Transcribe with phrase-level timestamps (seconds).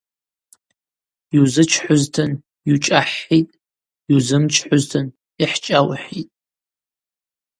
[1.35, 2.31] Йузычхӏузтын–
[2.67, 3.57] йучӏахӏхӏитӏ,
[4.11, 5.05] йузымчхӏузтын–
[5.43, 6.33] йхӏчӏаухӏитӏ.